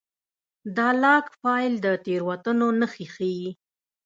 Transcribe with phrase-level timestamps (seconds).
[0.77, 3.47] دا لاګ فایل د تېروتنو نښې ښيي.